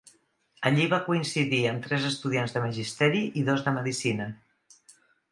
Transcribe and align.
Allí 0.67 0.85
va 0.93 0.97
coincidir 1.09 1.59
amb 1.71 1.83
tres 1.87 2.07
estudiants 2.09 2.55
de 2.55 2.63
Magisteri 2.63 3.21
i 3.43 3.43
dos 3.51 3.61
de 3.67 3.75
Medicina. 3.77 4.27